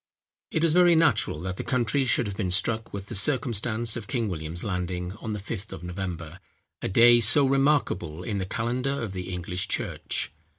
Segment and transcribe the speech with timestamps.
[0.49, 4.07] It was very natural, that the country should have been struck with the circumstance of
[4.07, 9.11] King William's landing on the Fifth of November,—a day so remarkable in the calendar of
[9.11, 10.31] the English church.